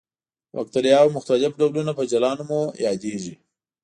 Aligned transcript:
د 0.47 0.51
باکتریاوو 0.57 1.15
مختلف 1.17 1.51
ډولونه 1.59 1.91
په 1.97 2.03
جلا 2.11 2.31
نومونو 2.39 2.73
یادیږي. 2.85 3.33